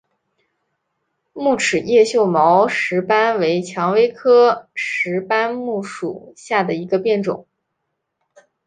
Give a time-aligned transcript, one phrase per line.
[1.31, 7.45] 木齿叶锈毛石斑为蔷薇科石斑木属下的一个变种。